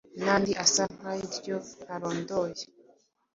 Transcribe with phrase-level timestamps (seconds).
[0.25, 2.63] nandi asa nkaryo ntarondoye.